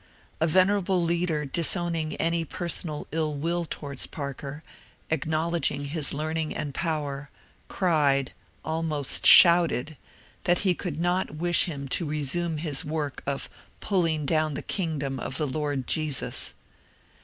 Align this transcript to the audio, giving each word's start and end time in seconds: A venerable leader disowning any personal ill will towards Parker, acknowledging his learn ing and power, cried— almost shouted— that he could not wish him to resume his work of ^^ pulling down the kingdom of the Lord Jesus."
A 0.39 0.47
venerable 0.47 1.03
leader 1.03 1.45
disowning 1.45 2.15
any 2.15 2.43
personal 2.43 3.05
ill 3.11 3.35
will 3.35 3.65
towards 3.65 4.07
Parker, 4.07 4.63
acknowledging 5.11 5.85
his 5.85 6.11
learn 6.11 6.37
ing 6.37 6.55
and 6.55 6.73
power, 6.73 7.29
cried— 7.67 8.33
almost 8.65 9.27
shouted— 9.27 9.97
that 10.45 10.57
he 10.65 10.73
could 10.73 10.99
not 10.99 11.35
wish 11.35 11.65
him 11.65 11.87
to 11.89 12.09
resume 12.09 12.57
his 12.57 12.83
work 12.83 13.21
of 13.27 13.47
^^ 13.49 13.49
pulling 13.79 14.25
down 14.25 14.55
the 14.55 14.63
kingdom 14.63 15.19
of 15.19 15.37
the 15.37 15.45
Lord 15.45 15.85
Jesus." 15.85 16.55